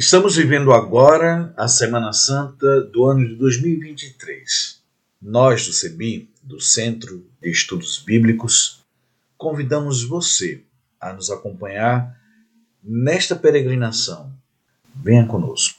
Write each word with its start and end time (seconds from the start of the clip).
Estamos 0.00 0.36
vivendo 0.36 0.72
agora 0.72 1.52
a 1.56 1.66
Semana 1.66 2.12
Santa 2.12 2.82
do 2.82 3.04
ano 3.06 3.26
de 3.26 3.34
2023. 3.34 4.80
Nós 5.20 5.66
do 5.66 5.72
CEBI, 5.72 6.30
do 6.40 6.60
Centro 6.60 7.26
de 7.42 7.50
Estudos 7.50 7.98
Bíblicos, 7.98 8.84
convidamos 9.36 10.04
você 10.04 10.62
a 11.00 11.12
nos 11.12 11.32
acompanhar 11.32 12.16
nesta 12.80 13.34
peregrinação. 13.34 14.32
Venha 14.94 15.26
conosco. 15.26 15.77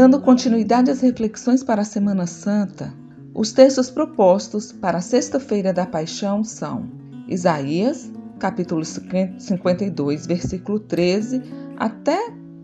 Dando 0.00 0.18
continuidade 0.18 0.90
às 0.90 1.02
reflexões 1.02 1.62
para 1.62 1.82
a 1.82 1.84
Semana 1.84 2.26
Santa, 2.26 2.90
os 3.34 3.52
textos 3.52 3.90
propostos 3.90 4.72
para 4.72 4.96
a 4.96 5.00
Sexta-feira 5.02 5.74
da 5.74 5.84
Paixão 5.84 6.42
são 6.42 6.88
Isaías, 7.28 8.10
capítulo 8.38 8.82
52, 8.82 10.26
versículo 10.26 10.80
13, 10.80 11.42
até 11.76 12.18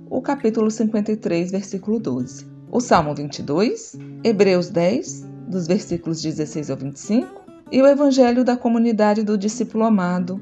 o 0.09 0.23
capítulo 0.23 0.71
53, 0.71 1.51
versículo 1.51 2.01
12. 2.01 2.47
O 2.73 2.81
Salmo 2.81 3.15
22, 3.15 3.99
Hebreus 4.25 4.71
10, 4.71 5.27
dos 5.49 5.67
versículos 5.67 6.23
16 6.23 6.71
ao 6.71 6.79
25, 6.79 7.45
e 7.71 7.83
o 7.83 7.87
Evangelho 7.87 8.43
da 8.43 8.57
Comunidade 8.57 9.23
do 9.23 9.37
Discípulo 9.37 9.85
Amado, 9.85 10.41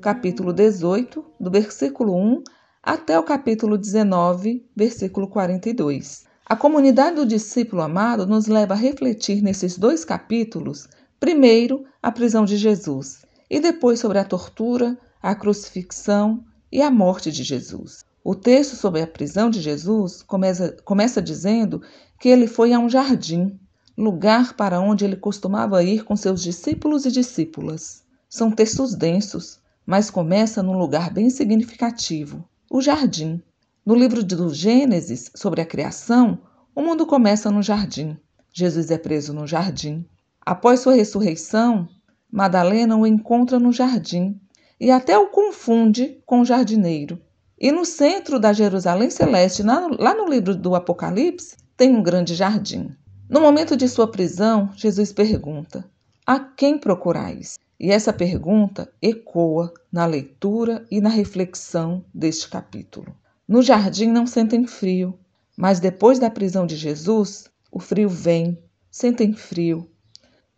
capítulo 0.00 0.52
18, 0.52 1.24
do 1.40 1.50
versículo 1.50 2.14
1 2.14 2.44
até 2.82 3.18
o 3.18 3.22
capítulo 3.22 3.76
19, 3.76 4.66
versículo 4.74 5.28
42. 5.28 6.24
A 6.46 6.56
comunidade 6.56 7.16
do 7.16 7.26
discípulo 7.26 7.82
amado 7.82 8.26
nos 8.26 8.46
leva 8.46 8.72
a 8.72 8.76
refletir 8.76 9.42
nesses 9.42 9.76
dois 9.76 10.02
capítulos, 10.02 10.88
primeiro, 11.20 11.84
a 12.02 12.10
prisão 12.10 12.44
de 12.44 12.56
Jesus 12.56 13.22
e 13.50 13.60
depois 13.60 14.00
sobre 14.00 14.18
a 14.18 14.24
tortura, 14.24 14.98
a 15.22 15.34
crucifixão 15.34 16.42
e 16.72 16.80
a 16.80 16.90
morte 16.90 17.30
de 17.30 17.42
Jesus. 17.42 18.02
O 18.24 18.34
texto 18.34 18.76
sobre 18.76 19.02
a 19.02 19.06
prisão 19.06 19.50
de 19.50 19.60
Jesus 19.60 20.22
começa, 20.22 20.74
começa 20.82 21.20
dizendo 21.20 21.82
que 22.18 22.30
ele 22.30 22.46
foi 22.46 22.72
a 22.72 22.78
um 22.78 22.88
jardim, 22.88 23.60
lugar 23.96 24.54
para 24.54 24.80
onde 24.80 25.04
ele 25.04 25.16
costumava 25.16 25.84
ir 25.84 26.02
com 26.04 26.16
seus 26.16 26.42
discípulos 26.42 27.04
e 27.04 27.10
discípulas. 27.10 28.02
São 28.28 28.50
textos 28.50 28.94
densos, 28.94 29.60
mas 29.84 30.10
começa 30.10 30.62
num 30.62 30.78
lugar 30.78 31.12
bem 31.12 31.28
significativo, 31.28 32.48
o 32.70 32.80
jardim. 32.80 33.42
No 33.84 33.96
livro 33.96 34.22
do 34.22 34.54
Gênesis, 34.54 35.28
sobre 35.34 35.60
a 35.60 35.66
criação, 35.66 36.38
o 36.72 36.80
mundo 36.80 37.04
começa 37.04 37.50
no 37.50 37.64
jardim. 37.64 38.16
Jesus 38.52 38.92
é 38.92 38.96
preso 38.96 39.34
no 39.34 39.44
jardim. 39.44 40.06
Após 40.40 40.78
sua 40.78 40.94
ressurreição, 40.94 41.88
Madalena 42.30 42.96
o 42.96 43.04
encontra 43.04 43.58
no 43.58 43.72
jardim 43.72 44.40
e 44.78 44.88
até 44.88 45.18
o 45.18 45.26
confunde 45.26 46.22
com 46.24 46.40
o 46.40 46.44
jardineiro. 46.44 47.20
E 47.58 47.72
no 47.72 47.84
centro 47.84 48.38
da 48.38 48.52
Jerusalém 48.52 49.10
Celeste, 49.10 49.64
lá 49.64 50.14
no 50.14 50.28
livro 50.28 50.54
do 50.54 50.76
Apocalipse, 50.76 51.56
tem 51.76 51.94
um 51.94 52.02
grande 52.02 52.36
jardim. 52.36 52.94
No 53.28 53.40
momento 53.40 53.76
de 53.76 53.88
sua 53.88 54.08
prisão, 54.08 54.70
Jesus 54.76 55.12
pergunta: 55.12 55.84
A 56.32 56.38
quem 56.38 56.78
procurais? 56.78 57.58
E 57.76 57.90
essa 57.90 58.12
pergunta 58.12 58.88
ecoa 59.02 59.74
na 59.90 60.06
leitura 60.06 60.86
e 60.88 61.00
na 61.00 61.08
reflexão 61.08 62.04
deste 62.14 62.48
capítulo. 62.48 63.12
No 63.48 63.60
jardim 63.60 64.06
não 64.06 64.28
sentem 64.28 64.64
frio, 64.64 65.18
mas 65.56 65.80
depois 65.80 66.20
da 66.20 66.30
prisão 66.30 66.68
de 66.68 66.76
Jesus, 66.76 67.50
o 67.68 67.80
frio 67.80 68.08
vem, 68.08 68.56
sentem 68.88 69.32
frio. 69.32 69.90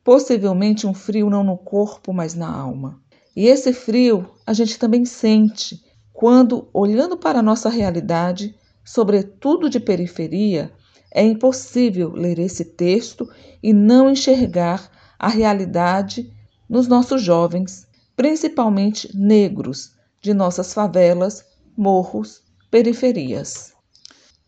Possivelmente 0.05 0.87
um 0.87 0.93
frio 0.93 1.31
não 1.31 1.43
no 1.43 1.56
corpo, 1.56 2.12
mas 2.12 2.34
na 2.34 2.55
alma. 2.55 3.00
E 3.34 3.47
esse 3.47 3.72
frio 3.72 4.28
a 4.47 4.53
gente 4.53 4.78
também 4.78 5.06
sente 5.06 5.82
quando, 6.12 6.69
olhando 6.75 7.16
para 7.16 7.38
a 7.38 7.43
nossa 7.43 7.71
realidade, 7.71 8.55
sobretudo 8.84 9.71
de 9.71 9.81
periferia, 9.81 10.71
é 11.11 11.25
impossível 11.25 12.12
ler 12.12 12.38
esse 12.38 12.62
texto 12.62 13.27
e 13.62 13.72
não 13.72 14.11
enxergar 14.11 15.00
a 15.22 15.28
realidade 15.28 16.34
nos 16.69 16.88
nossos 16.88 17.22
jovens, 17.22 17.87
principalmente 18.16 19.09
negros, 19.16 19.93
de 20.21 20.34
nossas 20.34 20.75
favelas, 20.75 21.44
morros, 21.77 22.43
periferias. 22.72 23.72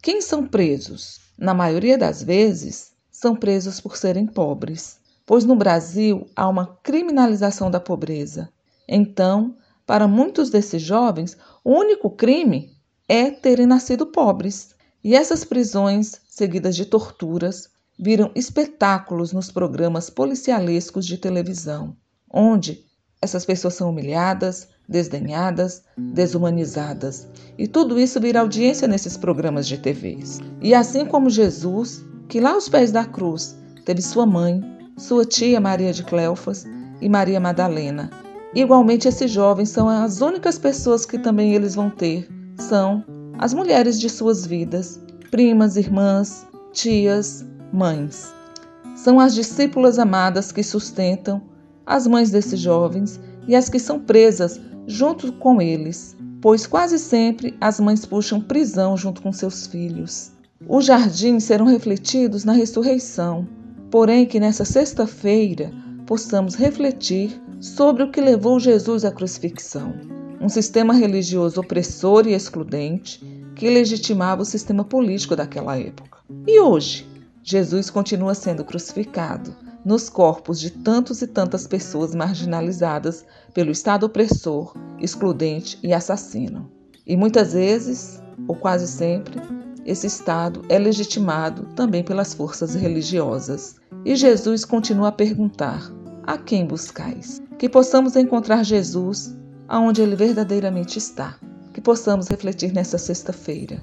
Quem 0.02 0.20
são 0.20 0.44
presos? 0.44 1.20
Na 1.38 1.54
maioria 1.54 1.96
das 1.96 2.24
vezes, 2.24 2.92
são 3.08 3.36
presos 3.36 3.80
por 3.80 3.96
serem 3.96 4.26
pobres, 4.26 4.98
pois 5.24 5.44
no 5.44 5.54
Brasil 5.54 6.26
há 6.34 6.48
uma 6.48 6.66
criminalização 6.82 7.70
da 7.70 7.78
pobreza. 7.78 8.48
Então, 8.88 9.56
para 9.86 10.08
muitos 10.08 10.50
desses 10.50 10.82
jovens, 10.82 11.36
o 11.62 11.70
único 11.70 12.10
crime 12.10 12.76
é 13.08 13.30
terem 13.30 13.66
nascido 13.66 14.06
pobres. 14.06 14.74
E 15.04 15.14
essas 15.14 15.44
prisões, 15.44 16.20
seguidas 16.28 16.74
de 16.74 16.84
torturas, 16.84 17.68
viram 17.98 18.30
espetáculos 18.34 19.32
nos 19.32 19.50
programas 19.50 20.10
policialescos 20.10 21.06
de 21.06 21.18
televisão 21.18 21.96
onde 22.34 22.84
essas 23.22 23.46
pessoas 23.46 23.74
são 23.74 23.90
humilhadas, 23.90 24.68
desdenhadas, 24.88 25.82
desumanizadas. 25.96 27.28
E 27.56 27.68
tudo 27.68 27.98
isso 27.98 28.20
vira 28.20 28.40
audiência 28.40 28.88
nesses 28.88 29.16
programas 29.16 29.68
de 29.68 29.78
TVs. 29.78 30.40
E 30.60 30.74
assim 30.74 31.06
como 31.06 31.30
Jesus, 31.30 32.04
que 32.28 32.40
lá 32.40 32.52
aos 32.52 32.68
pés 32.68 32.90
da 32.90 33.04
cruz 33.04 33.56
teve 33.84 34.02
sua 34.02 34.26
mãe, 34.26 34.60
sua 34.98 35.24
tia 35.24 35.60
Maria 35.60 35.92
de 35.92 36.02
Cleofas 36.02 36.66
e 37.00 37.08
Maria 37.08 37.40
Madalena. 37.40 38.10
Igualmente, 38.54 39.08
esses 39.08 39.30
jovens 39.30 39.70
são 39.70 39.88
as 39.88 40.20
únicas 40.20 40.58
pessoas 40.58 41.06
que 41.06 41.18
também 41.18 41.54
eles 41.54 41.74
vão 41.74 41.88
ter. 41.88 42.28
São 42.58 43.04
as 43.38 43.54
mulheres 43.54 43.98
de 43.98 44.10
suas 44.10 44.46
vidas, 44.46 45.00
primas, 45.30 45.76
irmãs, 45.76 46.46
tias, 46.72 47.44
mães. 47.74 48.32
São 48.94 49.18
as 49.18 49.34
discípulas 49.34 49.98
amadas 49.98 50.52
que 50.52 50.62
sustentam 50.62 51.42
as 51.84 52.06
mães 52.06 52.30
desses 52.30 52.60
jovens 52.60 53.20
e 53.48 53.56
as 53.56 53.68
que 53.68 53.80
são 53.80 53.98
presas 53.98 54.60
junto 54.86 55.32
com 55.32 55.60
eles, 55.60 56.16
pois 56.40 56.66
quase 56.66 56.98
sempre 56.98 57.56
as 57.60 57.80
mães 57.80 58.06
puxam 58.06 58.40
prisão 58.40 58.96
junto 58.96 59.20
com 59.20 59.32
seus 59.32 59.66
filhos. 59.66 60.30
Os 60.68 60.86
jardins 60.86 61.44
serão 61.44 61.66
refletidos 61.66 62.44
na 62.44 62.52
ressurreição, 62.52 63.46
porém 63.90 64.24
que 64.24 64.38
nessa 64.38 64.64
sexta-feira 64.64 65.72
possamos 66.06 66.54
refletir 66.54 67.42
sobre 67.60 68.04
o 68.04 68.10
que 68.10 68.20
levou 68.20 68.60
Jesus 68.60 69.04
à 69.04 69.10
crucifixão. 69.10 69.94
Um 70.40 70.48
sistema 70.48 70.94
religioso 70.94 71.60
opressor 71.60 72.26
e 72.28 72.34
excludente 72.34 73.20
que 73.56 73.68
legitimava 73.68 74.42
o 74.42 74.46
sistema 74.46 74.84
político 74.84 75.34
daquela 75.34 75.78
época. 75.78 76.18
E 76.46 76.60
hoje, 76.60 77.06
Jesus 77.46 77.90
continua 77.90 78.34
sendo 78.34 78.64
crucificado, 78.64 79.54
nos 79.84 80.08
corpos 80.08 80.58
de 80.58 80.70
tantos 80.70 81.20
e 81.20 81.26
tantas 81.26 81.66
pessoas 81.66 82.14
marginalizadas 82.14 83.22
pelo 83.52 83.70
Estado 83.70 84.06
opressor, 84.06 84.74
excludente 84.98 85.78
e 85.82 85.92
assassino. 85.92 86.72
E 87.06 87.14
muitas 87.18 87.52
vezes, 87.52 88.18
ou 88.48 88.56
quase 88.56 88.88
sempre, 88.88 89.38
esse 89.84 90.06
Estado 90.06 90.62
é 90.70 90.78
legitimado 90.78 91.68
também 91.76 92.02
pelas 92.02 92.32
forças 92.32 92.74
religiosas. 92.74 93.76
E 94.06 94.16
Jesus 94.16 94.64
continua 94.64 95.08
a 95.08 95.12
perguntar: 95.12 95.92
a 96.22 96.38
quem 96.38 96.66
buscais? 96.66 97.42
Que 97.58 97.68
possamos 97.68 98.16
encontrar 98.16 98.64
Jesus 98.64 99.36
aonde 99.68 100.00
ele 100.00 100.16
verdadeiramente 100.16 100.96
está. 100.96 101.38
Que 101.74 101.80
possamos 101.82 102.26
refletir 102.26 102.72
nessa 102.72 102.96
sexta-feira. 102.96 103.82